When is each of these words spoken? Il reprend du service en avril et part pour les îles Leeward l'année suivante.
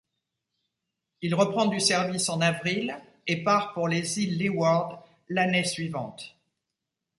Il 1.21 1.35
reprend 1.35 1.67
du 1.67 1.79
service 1.79 2.29
en 2.29 2.41
avril 2.41 2.99
et 3.27 3.43
part 3.43 3.75
pour 3.75 3.87
les 3.87 4.19
îles 4.19 4.39
Leeward 4.39 4.99
l'année 5.29 5.63
suivante. 5.63 6.35